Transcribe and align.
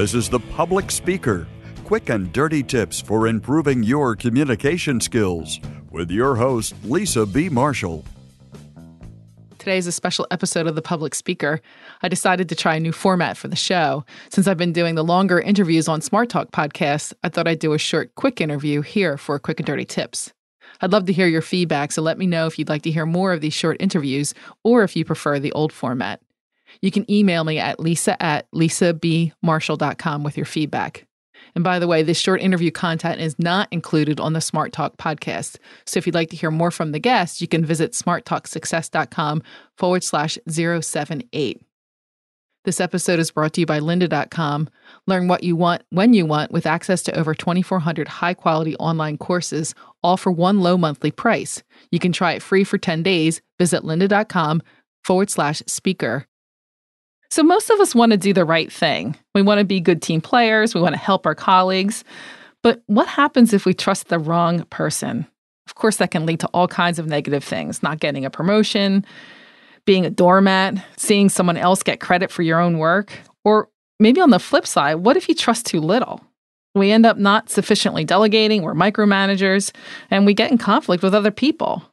This 0.00 0.14
is 0.14 0.30
The 0.30 0.40
Public 0.40 0.90
Speaker 0.90 1.46
quick 1.84 2.08
and 2.08 2.32
dirty 2.32 2.62
tips 2.62 3.02
for 3.02 3.26
improving 3.26 3.82
your 3.82 4.16
communication 4.16 4.98
skills 4.98 5.60
with 5.90 6.10
your 6.10 6.36
host, 6.36 6.74
Lisa 6.84 7.26
B. 7.26 7.50
Marshall. 7.50 8.06
Today 9.58 9.76
is 9.76 9.86
a 9.86 9.92
special 9.92 10.26
episode 10.30 10.66
of 10.66 10.74
The 10.74 10.80
Public 10.80 11.14
Speaker. 11.14 11.60
I 12.00 12.08
decided 12.08 12.48
to 12.48 12.54
try 12.54 12.76
a 12.76 12.80
new 12.80 12.92
format 12.92 13.36
for 13.36 13.48
the 13.48 13.56
show. 13.56 14.06
Since 14.30 14.46
I've 14.46 14.56
been 14.56 14.72
doing 14.72 14.94
the 14.94 15.04
longer 15.04 15.38
interviews 15.38 15.86
on 15.86 16.00
Smart 16.00 16.30
Talk 16.30 16.50
podcasts, 16.50 17.12
I 17.22 17.28
thought 17.28 17.46
I'd 17.46 17.58
do 17.58 17.74
a 17.74 17.78
short, 17.78 18.14
quick 18.14 18.40
interview 18.40 18.80
here 18.80 19.18
for 19.18 19.38
quick 19.38 19.60
and 19.60 19.66
dirty 19.66 19.84
tips. 19.84 20.32
I'd 20.80 20.92
love 20.92 21.04
to 21.04 21.12
hear 21.12 21.26
your 21.26 21.42
feedback, 21.42 21.92
so 21.92 22.00
let 22.00 22.16
me 22.16 22.26
know 22.26 22.46
if 22.46 22.58
you'd 22.58 22.70
like 22.70 22.84
to 22.84 22.90
hear 22.90 23.04
more 23.04 23.34
of 23.34 23.42
these 23.42 23.52
short 23.52 23.76
interviews 23.80 24.32
or 24.64 24.82
if 24.82 24.96
you 24.96 25.04
prefer 25.04 25.38
the 25.38 25.52
old 25.52 25.74
format. 25.74 26.22
You 26.80 26.90
can 26.90 27.10
email 27.10 27.44
me 27.44 27.58
at 27.58 27.80
lisa 27.80 28.20
at 28.22 28.50
lisabmarshall.com 28.52 30.22
with 30.22 30.36
your 30.36 30.46
feedback. 30.46 31.06
And 31.54 31.64
by 31.64 31.78
the 31.78 31.86
way, 31.86 32.02
this 32.02 32.18
short 32.18 32.40
interview 32.40 32.70
content 32.70 33.20
is 33.20 33.38
not 33.38 33.68
included 33.70 34.20
on 34.20 34.34
the 34.34 34.40
Smart 34.40 34.72
Talk 34.72 34.96
podcast. 34.96 35.56
So 35.86 35.98
if 35.98 36.06
you'd 36.06 36.14
like 36.14 36.30
to 36.30 36.36
hear 36.36 36.50
more 36.50 36.70
from 36.70 36.92
the 36.92 36.98
guests, 36.98 37.40
you 37.40 37.48
can 37.48 37.64
visit 37.64 37.92
smarttalksuccess.com 37.92 39.42
forward 39.76 40.04
slash 40.04 40.38
078. 40.48 41.60
This 42.64 42.80
episode 42.80 43.18
is 43.18 43.30
brought 43.30 43.54
to 43.54 43.60
you 43.60 43.66
by 43.66 43.80
lynda.com. 43.80 44.68
Learn 45.06 45.28
what 45.28 45.42
you 45.42 45.56
want 45.56 45.82
when 45.90 46.12
you 46.12 46.26
want 46.26 46.52
with 46.52 46.66
access 46.66 47.02
to 47.04 47.18
over 47.18 47.34
2,400 47.34 48.06
high 48.06 48.34
quality 48.34 48.76
online 48.76 49.16
courses, 49.16 49.74
all 50.02 50.18
for 50.18 50.30
one 50.30 50.60
low 50.60 50.76
monthly 50.76 51.10
price. 51.10 51.62
You 51.90 51.98
can 51.98 52.12
try 52.12 52.32
it 52.32 52.42
free 52.42 52.64
for 52.64 52.76
10 52.76 53.02
days. 53.02 53.40
Visit 53.58 53.82
lynda.com 53.82 54.62
forward 55.02 55.30
slash 55.30 55.62
speaker. 55.66 56.26
So, 57.30 57.44
most 57.44 57.70
of 57.70 57.78
us 57.78 57.94
want 57.94 58.10
to 58.12 58.18
do 58.18 58.32
the 58.32 58.44
right 58.44 58.72
thing. 58.72 59.16
We 59.34 59.42
want 59.42 59.58
to 59.60 59.64
be 59.64 59.80
good 59.80 60.02
team 60.02 60.20
players, 60.20 60.74
we 60.74 60.80
want 60.80 60.94
to 60.94 61.00
help 61.00 61.26
our 61.26 61.34
colleagues. 61.34 62.04
But 62.62 62.82
what 62.86 63.08
happens 63.08 63.52
if 63.52 63.64
we 63.64 63.72
trust 63.72 64.08
the 64.08 64.18
wrong 64.18 64.64
person? 64.64 65.26
Of 65.66 65.76
course, 65.76 65.96
that 65.96 66.10
can 66.10 66.26
lead 66.26 66.40
to 66.40 66.48
all 66.48 66.68
kinds 66.68 66.98
of 66.98 67.06
negative 67.06 67.44
things 67.44 67.82
not 67.82 68.00
getting 68.00 68.24
a 68.24 68.30
promotion, 68.30 69.04
being 69.86 70.04
a 70.04 70.10
doormat, 70.10 70.84
seeing 70.96 71.28
someone 71.28 71.56
else 71.56 71.82
get 71.82 72.00
credit 72.00 72.30
for 72.30 72.42
your 72.42 72.60
own 72.60 72.78
work. 72.78 73.12
Or 73.44 73.68
maybe 73.98 74.20
on 74.20 74.30
the 74.30 74.38
flip 74.38 74.66
side, 74.66 74.96
what 74.96 75.16
if 75.16 75.28
you 75.28 75.34
trust 75.34 75.66
too 75.66 75.80
little? 75.80 76.20
We 76.74 76.90
end 76.90 77.06
up 77.06 77.16
not 77.16 77.50
sufficiently 77.50 78.04
delegating, 78.04 78.62
we're 78.62 78.74
micromanagers, 78.74 79.72
and 80.10 80.26
we 80.26 80.34
get 80.34 80.50
in 80.50 80.58
conflict 80.58 81.02
with 81.02 81.14
other 81.14 81.30
people. 81.32 81.89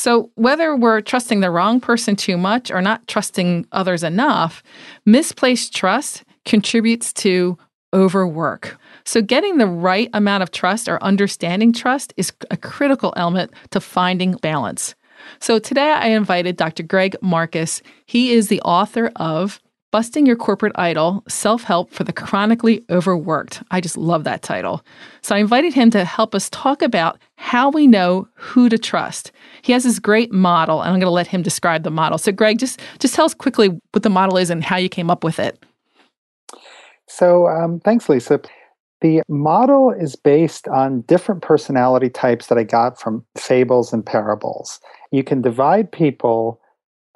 So, 0.00 0.30
whether 0.34 0.74
we're 0.74 1.02
trusting 1.02 1.40
the 1.40 1.50
wrong 1.50 1.78
person 1.78 2.16
too 2.16 2.38
much 2.38 2.70
or 2.70 2.80
not 2.80 3.06
trusting 3.06 3.66
others 3.70 4.02
enough, 4.02 4.62
misplaced 5.04 5.76
trust 5.76 6.24
contributes 6.46 7.12
to 7.24 7.58
overwork. 7.92 8.78
So, 9.04 9.20
getting 9.20 9.58
the 9.58 9.66
right 9.66 10.08
amount 10.14 10.42
of 10.42 10.52
trust 10.52 10.88
or 10.88 11.04
understanding 11.04 11.74
trust 11.74 12.14
is 12.16 12.32
a 12.50 12.56
critical 12.56 13.12
element 13.14 13.52
to 13.72 13.80
finding 13.80 14.36
balance. 14.36 14.94
So, 15.38 15.58
today 15.58 15.90
I 15.90 16.06
invited 16.06 16.56
Dr. 16.56 16.82
Greg 16.82 17.14
Marcus. 17.20 17.82
He 18.06 18.32
is 18.32 18.48
the 18.48 18.62
author 18.62 19.12
of 19.16 19.60
Busting 19.92 20.24
Your 20.24 20.36
Corporate 20.36 20.72
Idol 20.76 21.24
Self 21.28 21.64
Help 21.64 21.90
for 21.90 22.04
the 22.04 22.12
Chronically 22.12 22.84
Overworked. 22.90 23.62
I 23.70 23.80
just 23.80 23.96
love 23.96 24.22
that 24.24 24.40
title. 24.40 24.82
So 25.20 25.34
I 25.34 25.40
invited 25.40 25.74
him 25.74 25.90
to 25.90 26.04
help 26.04 26.34
us 26.34 26.48
talk 26.48 26.80
about 26.80 27.18
how 27.40 27.70
we 27.70 27.86
know 27.86 28.28
who 28.34 28.68
to 28.68 28.76
trust. 28.76 29.32
He 29.62 29.72
has 29.72 29.84
this 29.84 29.98
great 29.98 30.30
model, 30.30 30.82
and 30.82 30.90
I'm 30.90 31.00
going 31.00 31.08
to 31.08 31.10
let 31.10 31.26
him 31.26 31.40
describe 31.40 31.84
the 31.84 31.90
model. 31.90 32.18
So, 32.18 32.32
Greg, 32.32 32.58
just, 32.58 32.80
just 32.98 33.14
tell 33.14 33.24
us 33.24 33.32
quickly 33.32 33.70
what 33.92 34.02
the 34.02 34.10
model 34.10 34.36
is 34.36 34.50
and 34.50 34.62
how 34.62 34.76
you 34.76 34.90
came 34.90 35.10
up 35.10 35.24
with 35.24 35.38
it. 35.38 35.58
So, 37.08 37.48
um, 37.48 37.80
thanks, 37.80 38.10
Lisa. 38.10 38.42
The 39.00 39.22
model 39.26 39.90
is 39.90 40.16
based 40.16 40.68
on 40.68 41.00
different 41.02 41.40
personality 41.40 42.10
types 42.10 42.48
that 42.48 42.58
I 42.58 42.62
got 42.62 43.00
from 43.00 43.24
fables 43.38 43.90
and 43.90 44.04
parables. 44.04 44.78
You 45.10 45.24
can 45.24 45.40
divide 45.40 45.90
people 45.90 46.60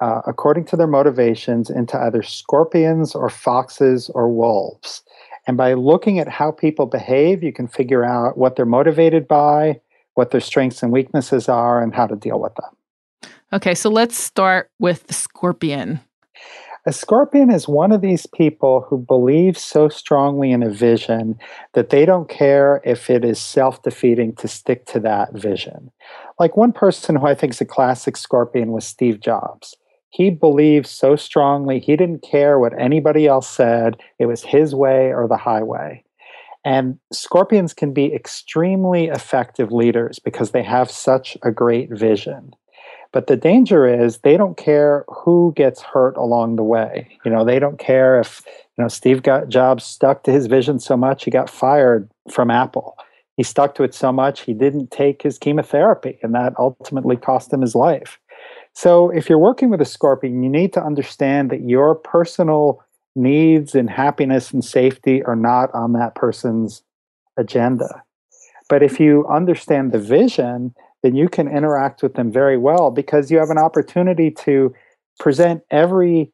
uh, 0.01 0.21
according 0.25 0.65
to 0.65 0.75
their 0.75 0.87
motivations, 0.87 1.69
into 1.69 1.97
either 1.97 2.23
scorpions 2.23 3.15
or 3.15 3.29
foxes 3.29 4.09
or 4.15 4.27
wolves. 4.27 5.03
And 5.47 5.55
by 5.55 5.73
looking 5.73 6.17
at 6.17 6.27
how 6.27 6.51
people 6.51 6.87
behave, 6.87 7.43
you 7.43 7.53
can 7.53 7.67
figure 7.67 8.03
out 8.03 8.37
what 8.37 8.55
they're 8.55 8.65
motivated 8.65 9.27
by, 9.27 9.79
what 10.15 10.31
their 10.31 10.41
strengths 10.41 10.83
and 10.83 10.91
weaknesses 10.91 11.47
are, 11.47 11.81
and 11.81 11.93
how 11.93 12.07
to 12.07 12.15
deal 12.15 12.39
with 12.39 12.53
them. 12.55 13.31
Okay, 13.53 13.75
so 13.75 13.89
let's 13.89 14.17
start 14.17 14.71
with 14.79 15.07
the 15.07 15.13
scorpion. 15.13 16.01
A 16.87 16.93
scorpion 16.93 17.49
is 17.49 17.67
one 17.67 17.91
of 17.91 18.01
these 18.01 18.27
people 18.27 18.85
who 18.87 18.97
believes 18.97 19.61
so 19.61 19.89
strongly 19.89 20.51
in 20.51 20.61
a 20.61 20.69
vision 20.69 21.37
that 21.73 21.89
they 21.89 22.05
don't 22.05 22.29
care 22.29 22.81
if 22.83 23.09
it 23.09 23.23
is 23.23 23.39
self 23.39 23.81
defeating 23.81 24.35
to 24.35 24.47
stick 24.47 24.85
to 24.87 24.99
that 24.99 25.33
vision. 25.33 25.91
Like 26.39 26.57
one 26.57 26.73
person 26.73 27.15
who 27.15 27.25
I 27.25 27.33
think 27.33 27.53
is 27.53 27.61
a 27.61 27.65
classic 27.65 28.17
scorpion 28.17 28.71
was 28.71 28.85
Steve 28.85 29.19
Jobs 29.19 29.75
he 30.15 30.29
believed 30.29 30.87
so 30.87 31.17
strongly 31.17 31.77
he 31.79 31.97
didn't 31.97 32.23
care 32.23 32.57
what 32.57 32.79
anybody 32.79 33.27
else 33.27 33.49
said 33.49 33.97
it 34.17 34.27
was 34.27 34.43
his 34.43 34.73
way 34.73 35.13
or 35.13 35.27
the 35.27 35.35
highway 35.35 36.01
and 36.65 36.97
scorpions 37.13 37.73
can 37.73 37.93
be 37.93 38.11
extremely 38.13 39.05
effective 39.05 39.71
leaders 39.71 40.17
because 40.17 40.51
they 40.51 40.63
have 40.63 40.89
such 40.89 41.37
a 41.43 41.51
great 41.51 41.91
vision. 41.91 42.53
But 43.13 43.27
the 43.27 43.37
danger 43.37 43.85
is 43.87 44.17
they 44.17 44.35
don't 44.35 44.57
care 44.57 45.05
who 45.07 45.53
gets 45.55 45.81
hurt 45.81 46.17
along 46.17 46.57
the 46.57 46.63
way. 46.63 47.07
You 47.23 47.31
know 47.31 47.45
they 47.45 47.59
don't 47.59 47.79
care 47.79 48.19
if 48.19 48.43
you 48.77 48.83
know 48.83 48.89
steve 48.89 49.23
got 49.23 49.47
jobs 49.47 49.85
stuck 49.85 50.23
to 50.23 50.31
his 50.31 50.47
vision 50.47 50.79
so 50.79 50.97
much 50.97 51.23
he 51.23 51.31
got 51.31 51.49
fired 51.49 52.09
from 52.29 52.51
apple. 52.51 52.97
He 53.37 53.43
stuck 53.43 53.75
to 53.75 53.83
it 53.83 53.93
so 53.93 54.11
much 54.11 54.41
he 54.41 54.53
didn't 54.53 54.91
take 54.91 55.21
his 55.21 55.37
chemotherapy 55.37 56.17
and 56.23 56.33
that 56.33 56.53
ultimately 56.57 57.15
cost 57.15 57.53
him 57.53 57.61
his 57.61 57.75
life. 57.75 58.19
So, 58.73 59.09
if 59.09 59.29
you're 59.29 59.39
working 59.39 59.69
with 59.69 59.79
a 59.79 59.85
scorpion, 59.85 60.43
you 60.43 60.49
need 60.49 60.73
to 60.73 60.83
understand 60.83 61.49
that 61.49 61.61
your 61.61 61.95
personal 61.95 62.83
needs 63.15 63.75
and 63.75 63.89
happiness 63.89 64.51
and 64.51 64.63
safety 64.63 65.23
are 65.23 65.35
not 65.35 65.73
on 65.73 65.93
that 65.93 66.15
person's 66.15 66.83
agenda. 67.37 68.03
But 68.69 68.83
if 68.83 68.99
you 68.99 69.25
understand 69.27 69.91
the 69.91 69.99
vision, 69.99 70.73
then 71.03 71.15
you 71.15 71.29
can 71.29 71.47
interact 71.47 72.01
with 72.01 72.15
them 72.15 72.31
very 72.31 72.57
well 72.57 72.91
because 72.91 73.29
you 73.29 73.37
have 73.37 73.51
an 73.51 73.57
opportunity 73.57 74.31
to 74.31 74.73
present 75.19 75.61
every 75.71 76.31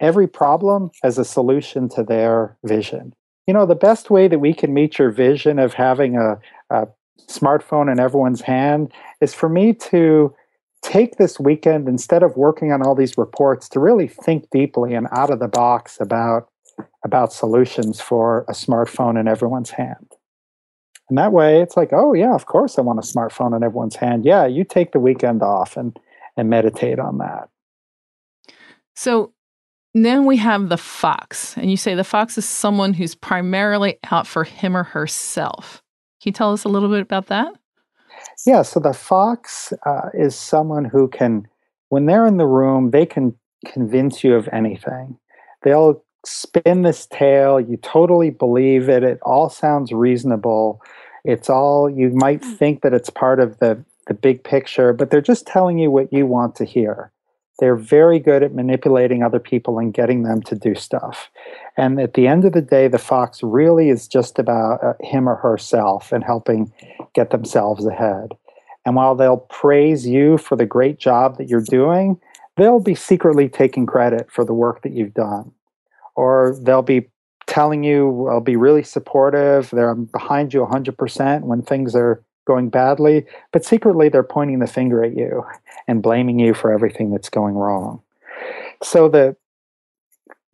every 0.00 0.26
problem 0.26 0.90
as 1.04 1.16
a 1.16 1.24
solution 1.24 1.88
to 1.88 2.02
their 2.02 2.56
vision. 2.64 3.14
You 3.46 3.54
know, 3.54 3.66
the 3.66 3.76
best 3.76 4.10
way 4.10 4.26
that 4.26 4.40
we 4.40 4.52
can 4.52 4.74
meet 4.74 4.98
your 4.98 5.10
vision 5.10 5.60
of 5.60 5.74
having 5.74 6.16
a, 6.16 6.40
a 6.70 6.88
smartphone 7.28 7.90
in 7.90 8.00
everyone's 8.00 8.40
hand 8.40 8.92
is 9.20 9.32
for 9.32 9.48
me 9.48 9.72
to 9.74 10.34
take 10.82 11.16
this 11.16 11.38
weekend 11.38 11.88
instead 11.88 12.22
of 12.22 12.36
working 12.36 12.72
on 12.72 12.82
all 12.82 12.94
these 12.94 13.16
reports 13.16 13.68
to 13.70 13.80
really 13.80 14.08
think 14.08 14.50
deeply 14.50 14.94
and 14.94 15.06
out 15.12 15.30
of 15.30 15.38
the 15.38 15.48
box 15.48 15.98
about 16.00 16.48
about 17.04 17.32
solutions 17.32 18.00
for 18.00 18.44
a 18.48 18.52
smartphone 18.52 19.18
in 19.20 19.28
everyone's 19.28 19.70
hand. 19.70 20.12
And 21.08 21.18
that 21.18 21.32
way 21.32 21.60
it's 21.60 21.76
like, 21.76 21.90
oh 21.92 22.14
yeah, 22.14 22.34
of 22.34 22.46
course 22.46 22.78
I 22.78 22.82
want 22.82 22.98
a 22.98 23.02
smartphone 23.02 23.54
in 23.56 23.62
everyone's 23.62 23.96
hand. 23.96 24.24
Yeah, 24.24 24.46
you 24.46 24.64
take 24.64 24.92
the 24.92 25.00
weekend 25.00 25.42
off 25.42 25.76
and 25.76 25.98
and 26.36 26.48
meditate 26.48 26.98
on 26.98 27.18
that. 27.18 27.48
So 28.94 29.32
then 29.94 30.24
we 30.24 30.38
have 30.38 30.68
the 30.68 30.78
fox, 30.78 31.56
and 31.56 31.70
you 31.70 31.76
say 31.76 31.94
the 31.94 32.04
fox 32.04 32.38
is 32.38 32.48
someone 32.48 32.94
who's 32.94 33.14
primarily 33.14 33.98
out 34.10 34.26
for 34.26 34.44
him 34.44 34.76
or 34.76 34.84
herself. 34.84 35.82
Can 36.22 36.30
you 36.30 36.32
tell 36.32 36.52
us 36.52 36.64
a 36.64 36.68
little 36.68 36.88
bit 36.88 37.02
about 37.02 37.26
that? 37.26 37.52
Yeah, 38.46 38.62
so 38.62 38.80
the 38.80 38.92
fox 38.92 39.72
uh, 39.86 40.10
is 40.14 40.34
someone 40.34 40.84
who 40.84 41.08
can, 41.08 41.46
when 41.88 42.06
they're 42.06 42.26
in 42.26 42.36
the 42.36 42.46
room, 42.46 42.90
they 42.90 43.06
can 43.06 43.36
convince 43.66 44.24
you 44.24 44.34
of 44.34 44.48
anything. 44.52 45.18
They'll 45.62 46.02
spin 46.24 46.82
this 46.82 47.06
tale, 47.06 47.60
you 47.60 47.76
totally 47.78 48.30
believe 48.30 48.88
it, 48.88 49.02
it 49.02 49.18
all 49.22 49.48
sounds 49.48 49.92
reasonable. 49.92 50.82
It's 51.24 51.50
all, 51.50 51.88
you 51.88 52.10
might 52.10 52.42
hmm. 52.44 52.52
think 52.52 52.82
that 52.82 52.94
it's 52.94 53.10
part 53.10 53.40
of 53.40 53.58
the, 53.58 53.84
the 54.06 54.14
big 54.14 54.42
picture, 54.42 54.92
but 54.92 55.10
they're 55.10 55.20
just 55.20 55.46
telling 55.46 55.78
you 55.78 55.90
what 55.90 56.12
you 56.12 56.26
want 56.26 56.56
to 56.56 56.64
hear. 56.64 57.12
They're 57.58 57.76
very 57.76 58.18
good 58.18 58.42
at 58.42 58.54
manipulating 58.54 59.22
other 59.22 59.38
people 59.38 59.78
and 59.78 59.92
getting 59.92 60.22
them 60.22 60.42
to 60.42 60.54
do 60.54 60.74
stuff. 60.74 61.30
And 61.76 62.00
at 62.00 62.14
the 62.14 62.26
end 62.26 62.44
of 62.44 62.52
the 62.52 62.62
day, 62.62 62.88
the 62.88 62.98
fox 62.98 63.42
really 63.42 63.88
is 63.88 64.08
just 64.08 64.38
about 64.38 64.82
uh, 64.82 64.94
him 65.00 65.28
or 65.28 65.36
herself 65.36 66.12
and 66.12 66.24
helping 66.24 66.72
get 67.14 67.30
themselves 67.30 67.86
ahead. 67.86 68.32
And 68.84 68.96
while 68.96 69.14
they'll 69.14 69.46
praise 69.48 70.06
you 70.06 70.38
for 70.38 70.56
the 70.56 70.66
great 70.66 70.98
job 70.98 71.38
that 71.38 71.48
you're 71.48 71.60
doing, 71.62 72.18
they'll 72.56 72.80
be 72.80 72.94
secretly 72.94 73.48
taking 73.48 73.86
credit 73.86 74.30
for 74.30 74.44
the 74.44 74.54
work 74.54 74.82
that 74.82 74.92
you've 74.92 75.14
done. 75.14 75.52
Or 76.16 76.56
they'll 76.60 76.82
be 76.82 77.08
telling 77.46 77.84
you, 77.84 78.28
I'll 78.28 78.40
be 78.40 78.56
really 78.56 78.82
supportive, 78.82 79.70
they're 79.70 79.94
behind 79.94 80.54
you 80.54 80.60
100% 80.64 81.42
when 81.42 81.62
things 81.62 81.94
are 81.94 82.22
going 82.44 82.68
badly, 82.68 83.24
but 83.52 83.64
secretly 83.64 84.08
they're 84.08 84.22
pointing 84.22 84.58
the 84.58 84.66
finger 84.66 85.04
at 85.04 85.16
you 85.16 85.44
and 85.86 86.02
blaming 86.02 86.38
you 86.38 86.54
for 86.54 86.72
everything 86.72 87.10
that's 87.10 87.30
going 87.30 87.54
wrong. 87.54 88.00
So 88.82 89.08
the 89.08 89.36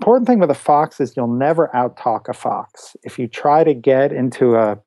important 0.01 0.27
thing 0.27 0.39
with 0.39 0.51
a 0.51 0.55
fox 0.55 1.01
is 1.01 1.17
you'll 1.17 1.29
never 1.29 1.71
outtalk 1.75 2.29
a 2.29 2.35
fox. 2.35 2.97
If 3.03 3.19
you 3.19 3.27
try 3.27 3.65
to 3.65 3.75
get 3.75 4.13
into 4.13 4.57
a 4.57 4.79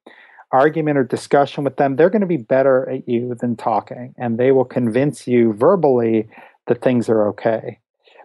argument 0.51 0.98
or 0.98 1.03
discussion 1.03 1.63
with 1.63 1.77
them, 1.77 1.95
they're 1.95 2.09
going 2.09 2.21
to 2.21 2.27
be 2.27 2.38
better 2.38 2.89
at 2.89 3.07
you 3.07 3.36
than 3.36 3.56
talking, 3.56 4.13
and 4.18 4.38
they 4.38 4.51
will 4.51 4.65
convince 4.65 5.27
you 5.27 5.53
verbally 5.53 6.27
that 6.68 6.81
things 6.81 7.09
are 7.09 7.27
okay. 7.30 7.80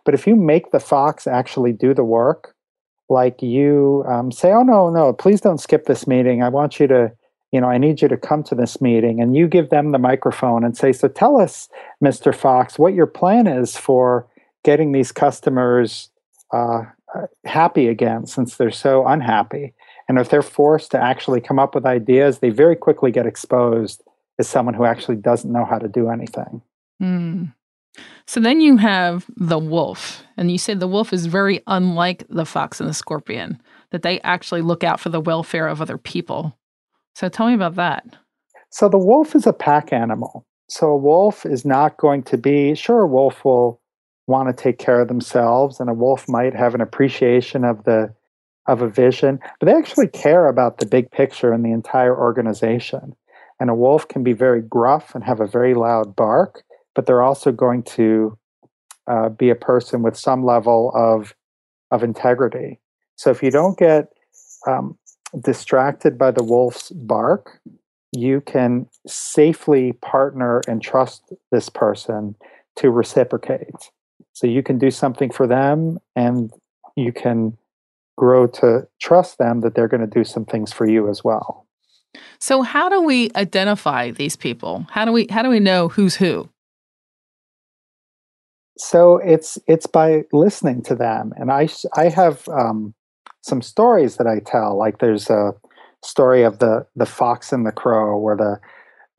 But 0.04 0.14
if 0.14 0.26
you 0.26 0.36
make 0.36 0.70
the 0.70 0.80
fox 0.80 1.26
actually 1.26 1.72
do 1.72 1.94
the 1.94 2.04
work, 2.04 2.54
like 3.08 3.42
you 3.42 4.04
um, 4.08 4.32
say, 4.32 4.52
"Oh 4.52 4.62
no, 4.62 4.90
no, 4.90 5.12
please 5.12 5.40
don't 5.40 5.60
skip 5.60 5.86
this 5.86 6.06
meeting. 6.06 6.42
I 6.42 6.48
want 6.48 6.80
you 6.80 6.86
to." 6.88 7.12
You 7.52 7.60
know, 7.60 7.68
I 7.68 7.78
need 7.78 8.02
you 8.02 8.08
to 8.08 8.16
come 8.16 8.42
to 8.44 8.54
this 8.54 8.80
meeting, 8.80 9.20
and 9.20 9.36
you 9.36 9.46
give 9.46 9.70
them 9.70 9.92
the 9.92 9.98
microphone 9.98 10.64
and 10.64 10.76
say, 10.76 10.92
"So 10.92 11.08
tell 11.08 11.40
us, 11.40 11.68
Mr. 12.04 12.34
Fox, 12.34 12.78
what 12.78 12.94
your 12.94 13.06
plan 13.06 13.46
is 13.46 13.76
for 13.76 14.26
getting 14.64 14.92
these 14.92 15.12
customers 15.12 16.10
uh, 16.52 16.82
happy 17.44 17.88
again 17.88 18.26
since 18.26 18.56
they're 18.56 18.70
so 18.70 19.06
unhappy. 19.06 19.74
And 20.08 20.18
if 20.18 20.28
they're 20.28 20.42
forced 20.42 20.90
to 20.92 21.02
actually 21.02 21.40
come 21.40 21.58
up 21.58 21.74
with 21.74 21.86
ideas, 21.86 22.38
they 22.38 22.50
very 22.50 22.76
quickly 22.76 23.10
get 23.10 23.26
exposed 23.26 24.02
as 24.38 24.48
someone 24.48 24.74
who 24.74 24.84
actually 24.84 25.16
doesn't 25.16 25.52
know 25.52 25.64
how 25.64 25.78
to 25.78 25.88
do 25.88 26.08
anything. 26.08 26.62
Mm. 27.02 27.54
So 28.26 28.40
then 28.40 28.60
you 28.60 28.76
have 28.76 29.24
the 29.36 29.58
wolf, 29.58 30.22
and 30.36 30.50
you 30.50 30.58
say 30.58 30.74
the 30.74 30.88
wolf 30.88 31.12
is 31.12 31.26
very 31.26 31.62
unlike 31.66 32.24
the 32.28 32.44
fox 32.44 32.80
and 32.80 32.88
the 32.88 32.94
scorpion, 32.94 33.60
that 33.90 34.02
they 34.02 34.20
actually 34.20 34.62
look 34.62 34.84
out 34.84 35.00
for 35.00 35.08
the 35.08 35.20
welfare 35.20 35.66
of 35.66 35.80
other 35.80 35.96
people. 35.96 36.56
So 37.16 37.30
tell 37.30 37.46
me 37.46 37.54
about 37.54 37.76
that. 37.76 38.04
So 38.68 38.90
the 38.90 38.98
wolf 38.98 39.34
is 39.34 39.46
a 39.46 39.52
pack 39.54 39.90
animal. 39.90 40.44
So 40.68 40.88
a 40.88 40.96
wolf 40.98 41.46
is 41.46 41.64
not 41.64 41.96
going 41.96 42.22
to 42.24 42.36
be, 42.36 42.74
sure, 42.74 43.00
a 43.00 43.06
wolf 43.06 43.42
will 43.42 43.80
want 44.26 44.54
to 44.54 44.62
take 44.62 44.78
care 44.78 45.00
of 45.00 45.08
themselves 45.08 45.80
and 45.80 45.88
a 45.88 45.94
wolf 45.94 46.28
might 46.28 46.54
have 46.54 46.74
an 46.74 46.82
appreciation 46.82 47.64
of 47.64 47.84
the 47.84 48.12
of 48.66 48.82
a 48.82 48.88
vision 48.88 49.38
but 49.60 49.66
they 49.66 49.72
actually 49.72 50.08
care 50.08 50.48
about 50.48 50.78
the 50.78 50.86
big 50.86 51.08
picture 51.12 51.52
and 51.52 51.64
the 51.64 51.70
entire 51.70 52.18
organization 52.18 53.14
and 53.60 53.70
a 53.70 53.74
wolf 53.74 54.08
can 54.08 54.24
be 54.24 54.32
very 54.32 54.60
gruff 54.60 55.14
and 55.14 55.22
have 55.22 55.38
a 55.38 55.46
very 55.46 55.72
loud 55.72 56.16
bark 56.16 56.64
but 56.96 57.06
they're 57.06 57.22
also 57.22 57.52
going 57.52 57.84
to 57.84 58.36
uh, 59.06 59.28
be 59.28 59.48
a 59.48 59.54
person 59.54 60.02
with 60.02 60.16
some 60.16 60.44
level 60.44 60.90
of 60.96 61.32
of 61.92 62.02
integrity 62.02 62.80
so 63.14 63.30
if 63.30 63.40
you 63.40 63.52
don't 63.52 63.78
get 63.78 64.08
um, 64.66 64.98
distracted 65.40 66.16
by 66.16 66.30
the 66.30 66.44
wolf's 66.44 66.90
bark 66.90 67.60
you 68.12 68.40
can 68.40 68.86
safely 69.06 69.92
partner 69.94 70.62
and 70.68 70.80
trust 70.80 71.32
this 71.52 71.68
person 71.68 72.34
to 72.76 72.90
reciprocate 72.90 73.90
so 74.32 74.46
you 74.46 74.62
can 74.62 74.78
do 74.78 74.90
something 74.90 75.30
for 75.30 75.46
them 75.46 75.98
and 76.14 76.52
you 76.94 77.12
can 77.12 77.56
grow 78.16 78.46
to 78.46 78.86
trust 79.00 79.38
them 79.38 79.60
that 79.60 79.74
they're 79.74 79.88
going 79.88 80.00
to 80.00 80.06
do 80.06 80.24
some 80.24 80.44
things 80.44 80.72
for 80.72 80.88
you 80.88 81.08
as 81.08 81.22
well. 81.22 81.66
So 82.38 82.62
how 82.62 82.88
do 82.88 83.02
we 83.02 83.30
identify 83.36 84.10
these 84.10 84.36
people? 84.36 84.86
How 84.90 85.04
do 85.04 85.12
we 85.12 85.26
how 85.30 85.42
do 85.42 85.50
we 85.50 85.60
know 85.60 85.88
who's 85.88 86.16
who? 86.16 86.48
So 88.78 89.18
it's 89.18 89.58
it's 89.66 89.86
by 89.86 90.24
listening 90.32 90.82
to 90.84 90.94
them, 90.94 91.32
and 91.36 91.50
I 91.50 91.68
I 91.94 92.08
have 92.08 92.48
um, 92.48 92.94
some 93.46 93.62
stories 93.62 94.16
that 94.16 94.26
I 94.26 94.40
tell. 94.40 94.76
Like 94.76 94.98
there's 94.98 95.30
a 95.30 95.54
story 96.02 96.42
of 96.42 96.58
the 96.58 96.86
the 96.96 97.06
fox 97.06 97.52
and 97.52 97.64
the 97.64 97.72
crow, 97.72 98.18
where 98.18 98.36
the 98.36 98.60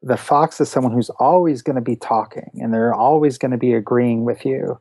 the 0.03 0.18
fox 0.18 0.62
is 0.62 0.69
someone 0.69 0.94
who's 0.94 1.09
always 1.12 1.62
going 1.62 1.75
to 1.75 1.81
be 1.81 1.95
talking, 1.95 2.50
and 2.56 2.74
they're 2.74 2.94
always 2.94 3.38
going 3.38 3.51
to 3.51 3.57
be 3.57 3.74
agreeing 3.74 4.25
with 4.25 4.45
you, 4.45 4.79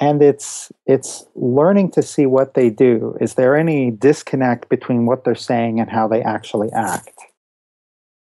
and 0.00 0.22
it's 0.22 0.70
it's 0.86 1.26
learning 1.34 1.90
to 1.92 2.02
see 2.02 2.26
what 2.26 2.54
they 2.54 2.70
do. 2.70 3.16
Is 3.20 3.34
there 3.34 3.56
any 3.56 3.90
disconnect 3.90 4.68
between 4.68 5.06
what 5.06 5.24
they're 5.24 5.34
saying 5.34 5.80
and 5.80 5.90
how 5.90 6.06
they 6.06 6.22
actually 6.22 6.70
act? 6.72 7.18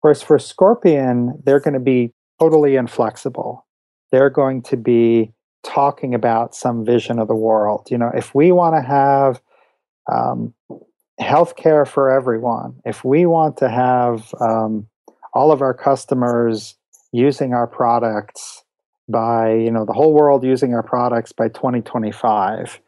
Whereas 0.01 0.21
for 0.21 0.39
scorpion 0.39 1.41
they're 1.43 1.59
going 1.59 1.73
to 1.73 1.79
be 1.79 2.13
totally 2.39 2.75
inflexible. 2.75 3.65
They're 4.11 4.29
going 4.29 4.61
to 4.63 4.77
be 4.77 5.33
talking 5.63 6.15
about 6.15 6.55
some 6.55 6.85
vision 6.85 7.19
of 7.19 7.27
the 7.27 7.35
world. 7.35 7.87
You 7.89 7.97
know 7.97 8.11
if 8.15 8.35
we 8.35 8.51
want 8.51 8.75
to 8.75 8.81
have 8.81 9.41
um, 10.11 10.53
health 11.19 11.55
care 11.55 11.85
for 11.85 12.09
everyone. 12.09 12.79
If 12.85 13.03
we 13.03 13.25
want 13.25 13.57
to 13.57 13.69
have 13.69 14.33
um, 14.39 14.87
all 15.33 15.51
of 15.51 15.61
our 15.61 15.73
customers 15.73 16.75
using 17.11 17.53
our 17.53 17.67
products 17.67 18.63
by 19.07 19.53
you 19.53 19.71
know 19.71 19.85
the 19.85 19.93
whole 19.93 20.13
world 20.13 20.43
using 20.43 20.73
our 20.73 20.83
products 20.83 21.31
by 21.31 21.47
2025 21.49 22.79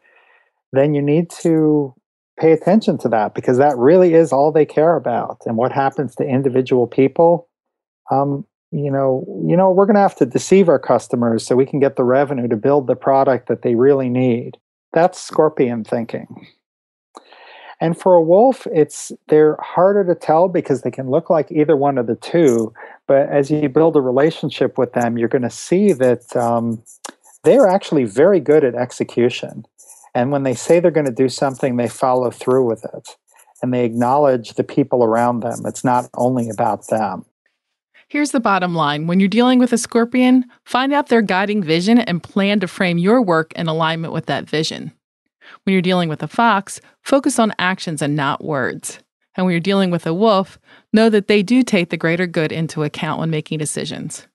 then 0.72 0.94
you 0.94 1.02
need 1.02 1.28
to 1.28 1.92
pay 2.38 2.52
attention 2.52 2.96
to 2.96 3.08
that 3.08 3.34
because 3.34 3.58
that 3.58 3.76
really 3.76 4.14
is 4.14 4.32
all 4.32 4.50
they 4.50 4.64
care 4.64 4.96
about. 4.96 5.42
And 5.44 5.56
what 5.56 5.70
happens 5.70 6.14
to 6.14 6.24
individual 6.24 6.86
people 6.86 7.48
um, 8.10 8.46
you 8.70 8.90
know 8.90 9.24
you 9.46 9.56
know 9.56 9.70
we're 9.70 9.86
going 9.86 9.96
to 9.96 10.00
have 10.00 10.16
to 10.16 10.26
deceive 10.26 10.68
our 10.68 10.78
customers 10.78 11.44
so 11.44 11.56
we 11.56 11.66
can 11.66 11.80
get 11.80 11.96
the 11.96 12.04
revenue 12.04 12.48
to 12.48 12.56
build 12.56 12.86
the 12.86 12.96
product 12.96 13.48
that 13.48 13.62
they 13.62 13.74
really 13.74 14.08
need. 14.08 14.52
That's 14.92 15.20
scorpion 15.20 15.84
thinking 15.84 16.46
and 17.82 17.98
for 17.98 18.14
a 18.14 18.22
wolf, 18.22 18.68
it's 18.72 19.10
they're 19.26 19.56
harder 19.60 20.04
to 20.04 20.14
tell 20.14 20.46
because 20.46 20.82
they 20.82 20.90
can 20.92 21.10
look 21.10 21.28
like 21.28 21.50
either 21.50 21.76
one 21.76 21.98
of 21.98 22.06
the 22.06 22.14
two. 22.14 22.72
But 23.08 23.28
as 23.28 23.50
you 23.50 23.68
build 23.68 23.96
a 23.96 24.00
relationship 24.00 24.78
with 24.78 24.92
them, 24.92 25.18
you're 25.18 25.28
going 25.28 25.42
to 25.42 25.50
see 25.50 25.92
that 25.94 26.36
um, 26.36 26.80
they're 27.42 27.66
actually 27.66 28.04
very 28.04 28.38
good 28.38 28.62
at 28.62 28.76
execution. 28.76 29.66
And 30.14 30.30
when 30.30 30.44
they 30.44 30.54
say 30.54 30.78
they're 30.78 30.92
going 30.92 31.06
to 31.06 31.12
do 31.12 31.28
something, 31.28 31.76
they 31.76 31.88
follow 31.88 32.30
through 32.30 32.68
with 32.68 32.84
it. 32.84 33.16
And 33.62 33.74
they 33.74 33.84
acknowledge 33.84 34.54
the 34.54 34.62
people 34.62 35.02
around 35.02 35.40
them. 35.40 35.66
It's 35.66 35.82
not 35.82 36.08
only 36.14 36.48
about 36.50 36.86
them. 36.86 37.24
Here's 38.06 38.30
the 38.30 38.38
bottom 38.38 38.76
line 38.76 39.08
when 39.08 39.18
you're 39.18 39.28
dealing 39.28 39.58
with 39.58 39.72
a 39.72 39.78
scorpion, 39.78 40.44
find 40.64 40.92
out 40.92 41.08
their 41.08 41.22
guiding 41.22 41.64
vision 41.64 41.98
and 41.98 42.22
plan 42.22 42.60
to 42.60 42.68
frame 42.68 42.98
your 42.98 43.20
work 43.20 43.52
in 43.54 43.66
alignment 43.66 44.12
with 44.12 44.26
that 44.26 44.48
vision. 44.48 44.92
When 45.64 45.72
you're 45.72 45.82
dealing 45.82 46.08
with 46.08 46.22
a 46.22 46.28
fox, 46.28 46.80
focus 47.02 47.38
on 47.38 47.54
actions 47.58 48.02
and 48.02 48.16
not 48.16 48.44
words. 48.44 48.98
And 49.34 49.46
when 49.46 49.52
you're 49.52 49.60
dealing 49.60 49.90
with 49.90 50.06
a 50.06 50.14
wolf, 50.14 50.58
know 50.92 51.08
that 51.08 51.28
they 51.28 51.42
do 51.42 51.62
take 51.62 51.90
the 51.90 51.96
greater 51.96 52.26
good 52.26 52.52
into 52.52 52.82
account 52.82 53.20
when 53.20 53.30
making 53.30 53.58
decisions. 53.58 54.26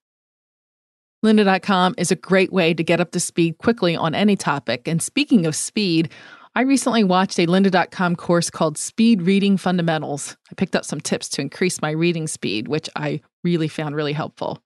Lynda.com 1.26 1.96
is 1.98 2.12
a 2.12 2.16
great 2.16 2.54
way 2.54 2.74
to 2.74 2.84
get 2.84 3.02
up 3.02 3.12
to 3.12 3.20
speed 3.20 3.58
quickly 3.58 3.96
on 3.96 4.14
any 4.16 4.36
topic. 4.36 4.88
And 4.88 5.02
speaking 5.02 5.46
of 5.46 5.56
speed, 5.56 6.12
I 6.56 6.62
recently 6.62 7.04
watched 7.04 7.40
a 7.40 7.46
Lynda.com 7.48 8.16
course 8.16 8.50
called 8.50 8.78
Speed 8.78 9.22
Reading 9.22 9.58
Fundamentals. 9.58 10.38
I 10.52 10.56
picked 10.56 10.76
up 10.76 10.86
some 10.86 11.02
tips 11.02 11.30
to 11.30 11.42
increase 11.42 11.82
my 11.82 11.92
reading 11.92 12.28
speed, 12.28 12.68
which 12.68 12.90
I 12.96 13.22
really 13.44 13.68
found 13.68 13.96
really 13.96 14.14
helpful. 14.14 14.60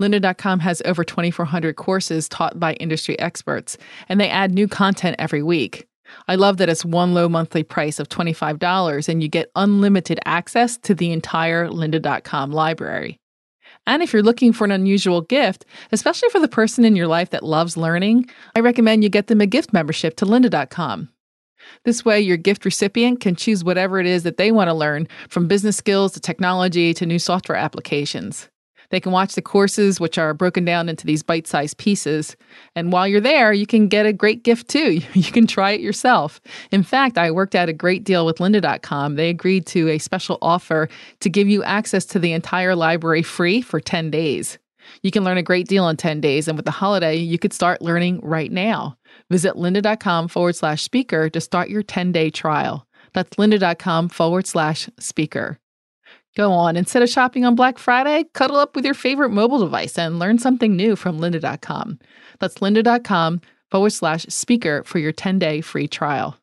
Lynda.com 0.00 0.60
has 0.60 0.82
over 0.84 1.04
2,400 1.04 1.76
courses 1.76 2.28
taught 2.28 2.58
by 2.58 2.74
industry 2.74 3.18
experts, 3.18 3.78
and 4.08 4.20
they 4.20 4.28
add 4.28 4.52
new 4.52 4.68
content 4.68 5.16
every 5.18 5.42
week. 5.42 5.86
I 6.28 6.34
love 6.34 6.56
that 6.56 6.68
it's 6.68 6.84
one 6.84 7.14
low 7.14 7.28
monthly 7.28 7.62
price 7.62 8.00
of 8.00 8.08
$25 8.08 9.08
and 9.08 9.22
you 9.22 9.28
get 9.28 9.50
unlimited 9.56 10.18
access 10.26 10.76
to 10.78 10.94
the 10.94 11.12
entire 11.12 11.68
lynda.com 11.68 12.50
library. 12.50 13.16
And 13.86 14.02
if 14.02 14.12
you're 14.12 14.22
looking 14.22 14.52
for 14.52 14.64
an 14.64 14.72
unusual 14.72 15.22
gift, 15.22 15.64
especially 15.92 16.28
for 16.28 16.40
the 16.40 16.48
person 16.48 16.84
in 16.84 16.96
your 16.96 17.06
life 17.06 17.30
that 17.30 17.42
loves 17.42 17.76
learning, 17.76 18.28
I 18.54 18.60
recommend 18.60 19.02
you 19.02 19.08
get 19.08 19.28
them 19.28 19.40
a 19.40 19.46
gift 19.46 19.72
membership 19.72 20.16
to 20.16 20.26
lynda.com. 20.26 21.08
This 21.84 22.04
way, 22.04 22.20
your 22.20 22.36
gift 22.36 22.64
recipient 22.64 23.20
can 23.20 23.36
choose 23.36 23.64
whatever 23.64 24.00
it 24.00 24.06
is 24.06 24.22
that 24.24 24.36
they 24.36 24.50
want 24.50 24.68
to 24.68 24.74
learn, 24.74 25.08
from 25.28 25.48
business 25.48 25.76
skills 25.76 26.12
to 26.12 26.20
technology 26.20 26.94
to 26.94 27.06
new 27.06 27.18
software 27.18 27.56
applications. 27.56 28.49
They 28.90 29.00
can 29.00 29.12
watch 29.12 29.34
the 29.34 29.42
courses, 29.42 30.00
which 30.00 30.18
are 30.18 30.34
broken 30.34 30.64
down 30.64 30.88
into 30.88 31.06
these 31.06 31.22
bite 31.22 31.46
sized 31.46 31.78
pieces. 31.78 32.36
And 32.74 32.92
while 32.92 33.06
you're 33.06 33.20
there, 33.20 33.52
you 33.52 33.66
can 33.66 33.88
get 33.88 34.06
a 34.06 34.12
great 34.12 34.42
gift 34.42 34.68
too. 34.68 35.00
You 35.20 35.32
can 35.32 35.46
try 35.46 35.72
it 35.72 35.80
yourself. 35.80 36.40
In 36.72 36.82
fact, 36.82 37.18
I 37.18 37.30
worked 37.30 37.54
out 37.54 37.68
a 37.68 37.74
great 37.74 38.04
deal 38.04 38.24
with 38.24 38.38
lynda.com. 38.38 39.16
They 39.16 39.28
agreed 39.28 39.66
to 39.66 39.88
a 39.88 39.98
special 39.98 40.38
offer 40.40 40.88
to 41.20 41.28
give 41.28 41.46
you 41.46 41.62
access 41.62 42.04
to 42.06 42.18
the 42.18 42.32
entire 42.32 42.74
library 42.74 43.22
free 43.22 43.60
for 43.60 43.80
10 43.80 44.10
days. 44.10 44.58
You 45.02 45.10
can 45.10 45.24
learn 45.24 45.36
a 45.36 45.42
great 45.42 45.68
deal 45.68 45.88
in 45.88 45.96
10 45.96 46.20
days, 46.20 46.48
and 46.48 46.56
with 46.56 46.64
the 46.64 46.72
holiday, 46.72 47.16
you 47.16 47.38
could 47.38 47.52
start 47.52 47.82
learning 47.82 48.20
right 48.22 48.50
now. 48.50 48.96
Visit 49.30 49.54
lynda.com 49.54 50.28
forward 50.28 50.56
slash 50.56 50.82
speaker 50.82 51.28
to 51.30 51.40
start 51.40 51.68
your 51.68 51.82
10 51.82 52.12
day 52.12 52.30
trial. 52.30 52.86
That's 53.12 53.36
lynda.com 53.36 54.08
forward 54.08 54.46
slash 54.46 54.88
speaker. 54.98 55.59
Go 56.36 56.52
on, 56.52 56.76
instead 56.76 57.02
of 57.02 57.08
shopping 57.08 57.44
on 57.44 57.56
Black 57.56 57.78
Friday, 57.78 58.24
cuddle 58.34 58.56
up 58.56 58.76
with 58.76 58.84
your 58.84 58.94
favorite 58.94 59.30
mobile 59.30 59.58
device 59.58 59.98
and 59.98 60.18
learn 60.18 60.38
something 60.38 60.76
new 60.76 60.94
from 60.94 61.18
lynda.com. 61.18 61.98
That's 62.38 62.58
lynda.com 62.58 63.40
forward 63.70 63.90
slash 63.90 64.24
speaker 64.26 64.84
for 64.84 64.98
your 64.98 65.12
10 65.12 65.38
day 65.38 65.60
free 65.60 65.88
trial. 65.88 66.36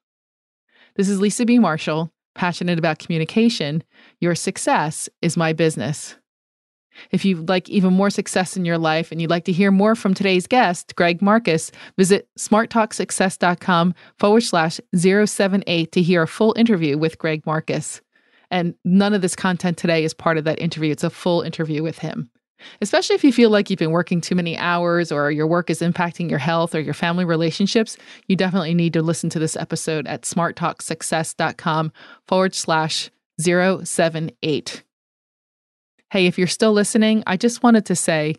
This 0.96 1.10
is 1.10 1.22
Lisa 1.22 1.46
B. 1.46 1.58
Marshall, 1.60 2.12
passionate 2.36 2.80
about 2.80 3.00
communication. 3.00 3.84
Your 4.20 4.36
success 4.36 5.08
is 5.22 5.38
my 5.38 5.54
business. 5.54 6.16
If 7.12 7.24
you'd 7.24 7.48
like 7.48 7.70
even 7.70 7.94
more 7.94 8.10
success 8.10 8.58
in 8.58 8.66
your 8.66 8.80
life 8.80 9.12
and 9.12 9.22
you'd 9.22 9.30
like 9.30 9.46
to 9.46 9.52
hear 9.52 9.72
more 9.72 9.96
from 9.96 10.14
today's 10.14 10.48
guest, 10.48 10.96
Greg 10.96 11.22
Marcus, 11.22 11.72
visit 11.96 12.28
smarttalksuccess.com 12.40 13.94
forward 14.18 14.42
slash 14.42 14.80
078 14.96 15.92
to 15.92 16.02
hear 16.02 16.24
a 16.24 16.28
full 16.28 16.56
interview 16.58 16.98
with 16.98 17.20
Greg 17.20 17.46
Marcus. 17.46 18.02
And 18.50 18.76
none 18.86 19.14
of 19.14 19.22
this 19.22 19.36
content 19.36 19.78
today 19.78 20.04
is 20.04 20.14
part 20.14 20.38
of 20.38 20.44
that 20.46 20.62
interview. 20.62 20.92
It's 20.92 21.04
a 21.04 21.10
full 21.10 21.42
interview 21.42 21.84
with 21.84 22.00
him. 22.00 22.30
Especially 22.82 23.16
if 23.16 23.24
you 23.24 23.32
feel 23.32 23.50
like 23.50 23.70
you've 23.70 23.80
been 23.80 23.92
working 23.92 24.20
too 24.20 24.36
many 24.36 24.58
hours 24.58 25.12
or 25.12 25.32
your 25.32 25.48
work 25.48 25.70
is 25.70 25.82
impacting 25.82 26.30
your 26.30 26.40
health 26.40 26.74
or 26.74 26.80
your 26.80 26.94
family 26.94 27.26
relationships, 27.26 27.98
you 28.28 28.36
definitely 28.36 28.74
need 28.74 28.94
to 28.94 29.02
listen 29.02 29.30
to 29.30 29.40
this 29.40 29.56
episode 29.56 30.08
at 30.08 30.24
smarttalksuccess.com 30.24 31.92
forward 32.26 32.56
slash 32.56 33.12
078. 33.40 34.84
Hey, 36.10 36.26
if 36.26 36.38
you're 36.38 36.48
still 36.48 36.72
listening, 36.72 37.24
I 37.28 37.38
just 37.38 37.62
wanted 37.62 37.86
to 37.88 37.96
say 37.96 38.36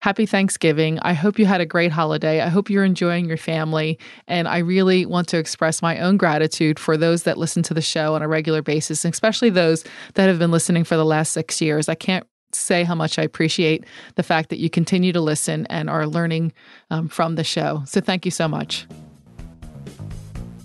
happy 0.00 0.26
Thanksgiving. 0.26 0.98
I 1.00 1.12
hope 1.12 1.38
you 1.38 1.46
had 1.46 1.60
a 1.60 1.66
great 1.66 1.92
holiday. 1.92 2.40
I 2.40 2.48
hope 2.48 2.70
you're 2.70 2.84
enjoying 2.84 3.26
your 3.26 3.36
family. 3.36 3.98
And 4.26 4.48
I 4.48 4.58
really 4.58 5.06
want 5.06 5.28
to 5.28 5.38
express 5.38 5.82
my 5.82 5.98
own 6.00 6.16
gratitude 6.16 6.78
for 6.78 6.96
those 6.96 7.24
that 7.24 7.38
listen 7.38 7.62
to 7.64 7.74
the 7.74 7.82
show 7.82 8.14
on 8.14 8.22
a 8.22 8.28
regular 8.28 8.62
basis, 8.62 9.04
especially 9.04 9.50
those 9.50 9.84
that 10.14 10.26
have 10.26 10.38
been 10.38 10.50
listening 10.50 10.84
for 10.84 10.96
the 10.96 11.04
last 11.04 11.32
six 11.32 11.60
years. 11.60 11.88
I 11.88 11.94
can't 11.94 12.26
say 12.52 12.82
how 12.82 12.94
much 12.94 13.18
I 13.18 13.22
appreciate 13.22 13.84
the 14.16 14.22
fact 14.22 14.48
that 14.48 14.58
you 14.58 14.70
continue 14.70 15.12
to 15.12 15.20
listen 15.20 15.66
and 15.66 15.88
are 15.88 16.06
learning 16.06 16.52
um, 16.90 17.08
from 17.08 17.36
the 17.36 17.44
show. 17.44 17.82
So 17.86 18.00
thank 18.00 18.24
you 18.24 18.30
so 18.30 18.48
much. 18.48 18.86